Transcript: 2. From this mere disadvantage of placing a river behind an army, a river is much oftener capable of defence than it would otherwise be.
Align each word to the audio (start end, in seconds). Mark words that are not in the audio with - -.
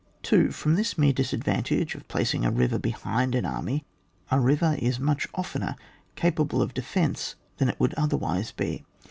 2. 0.23 0.49
From 0.51 0.73
this 0.73 0.97
mere 0.97 1.13
disadvantage 1.13 1.93
of 1.93 2.07
placing 2.07 2.43
a 2.43 2.49
river 2.49 2.79
behind 2.79 3.35
an 3.35 3.45
army, 3.45 3.85
a 4.31 4.39
river 4.39 4.75
is 4.79 4.99
much 4.99 5.27
oftener 5.35 5.75
capable 6.15 6.59
of 6.59 6.73
defence 6.73 7.35
than 7.57 7.69
it 7.69 7.79
would 7.79 7.93
otherwise 7.93 8.51
be. 8.51 8.83